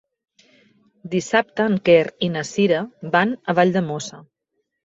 Dissabte 1.11 1.67
en 1.71 1.77
Quer 1.89 1.99
i 2.29 2.31
na 2.39 2.45
Sira 2.53 2.81
van 3.17 3.37
a 3.55 3.59
Valldemossa. 3.61 4.27